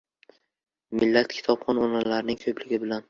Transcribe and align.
Millat 0.99 1.29
kitobxon 1.35 1.83
onalarning 1.89 2.41
ko‘pligi 2.47 2.81
bilan. 2.87 2.99